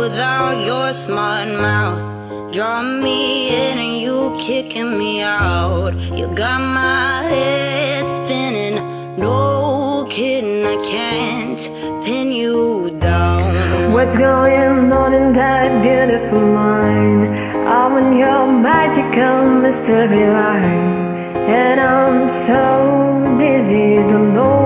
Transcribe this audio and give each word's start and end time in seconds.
without 0.00 0.64
your 0.64 0.92
smart 0.94 1.48
mouth? 1.48 2.02
Draw 2.54 2.82
me 2.82 3.48
in 3.48 3.78
and 3.78 3.96
you 4.00 4.34
kicking 4.38 4.98
me 4.98 5.20
out. 5.20 5.94
You 6.18 6.26
got 6.34 6.60
my 6.60 7.22
head 7.32 8.04
spinning. 8.16 8.76
No 9.18 10.06
kidding, 10.08 10.64
I 10.64 10.76
can't 10.94 11.60
pin 12.04 12.32
you 12.32 12.96
down. 12.98 13.92
What's 13.92 14.16
going 14.16 14.90
on 14.90 15.12
in 15.12 15.32
that 15.34 15.68
beautiful 15.82 16.40
mind? 16.40 17.36
I'm 17.68 17.92
on 18.00 18.16
your 18.16 18.46
magical 18.46 19.60
mystery 19.62 20.26
line. 20.38 21.00
And 21.60 21.78
I'm 21.80 22.28
so 22.28 23.36
dizzy, 23.38 23.96
don't 24.10 24.34
know 24.34 24.59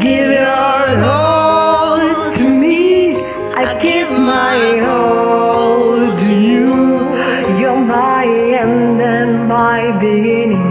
Give 0.00 0.30
your 0.30 1.04
all 1.04 1.98
to 2.32 2.48
me. 2.48 3.16
I 3.54 3.78
give 3.80 4.10
my 4.10 4.80
all 4.80 6.16
to 6.24 6.34
you. 6.34 6.72
You're 7.58 7.80
my 7.80 8.24
end 8.26 9.00
and 9.00 9.48
my 9.48 9.90
beginning. 9.98 10.68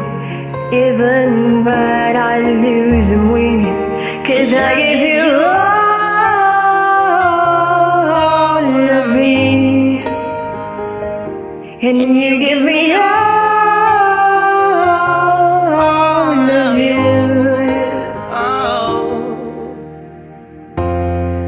Even 0.72 1.66
when 1.66 2.16
I 2.16 2.40
lose, 2.40 3.10
I'm 3.10 3.32
winning. 3.32 3.47
Cause 4.28 4.54
I 4.54 4.76
give 4.76 5.00
you 5.00 5.24
all 8.20 8.66
of 9.00 9.08
me. 9.16 10.02
And 11.82 11.98
you 12.02 12.40
give 12.40 12.62
me 12.64 12.94
all 12.94 13.02
of 16.50 16.78
you. 16.78 17.00
Oh, 18.34 19.06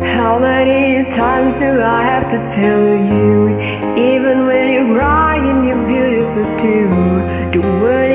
How 0.02 0.40
many 0.40 1.10
times 1.12 1.56
do 1.60 1.82
I 1.82 2.02
have 2.04 2.28
to 2.32 2.38
tell 2.56 2.88
you? 3.12 3.60
Even 3.98 4.46
when 4.48 4.72
you're 4.72 4.94
crying, 4.96 5.66
you're 5.66 5.86
beautiful 5.86 6.46
too. 6.58 6.90
The 7.52 7.60
world 7.82 8.09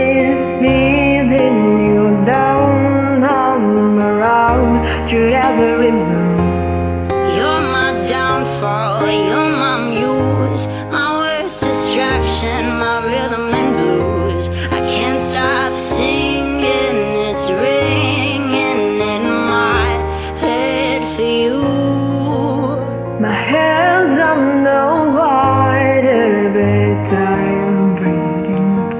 on 24.13 24.65
the 24.65 24.83
water, 25.19 26.51
but 26.55 27.15
I'm 27.17 27.95
breathing. 27.97 28.93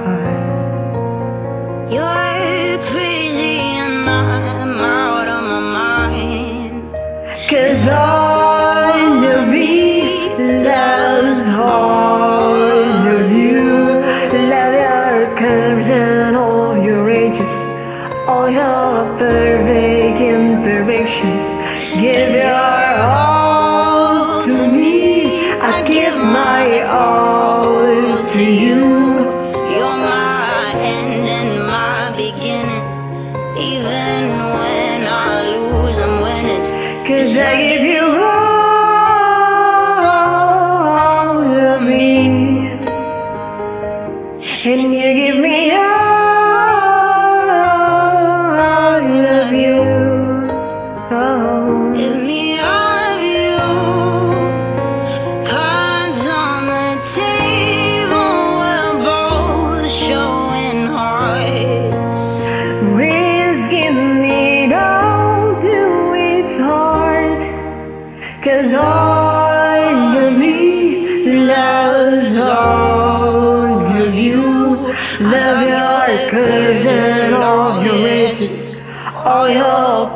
You're 1.93 2.77
crazy 2.91 3.55
and 3.83 4.09
I'm 4.09 4.73
out 4.79 5.27
of 5.27 5.43
my 5.43 5.59
mind. 5.59 6.91
Cause 7.49 7.87
all 7.89 8.14
give 37.61 37.83
you 37.83 38.24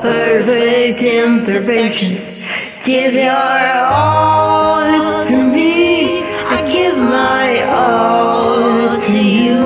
perfect 0.01 1.01
imperfections. 1.01 2.45
Give 2.85 3.13
your 3.13 3.83
all 3.85 5.25
to 5.27 5.43
me. 5.43 6.23
I 6.23 6.61
give 6.71 6.97
my 6.97 7.63
all 7.63 8.99
to 8.99 9.17
you. 9.17 9.59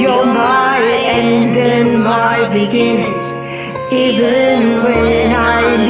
You're 0.00 0.24
my 0.26 0.80
end 0.80 1.56
and 1.56 2.02
my 2.02 2.48
beginning. 2.48 3.14
Even 3.92 4.82
when 4.84 5.32
I 5.32 5.89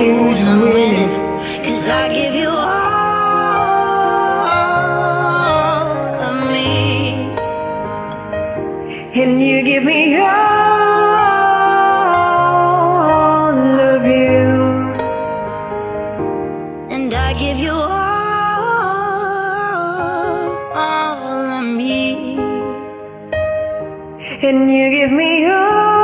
And 24.43 24.73
you 24.73 24.89
give 24.91 25.13
me 25.13 25.47
all 25.51 26.00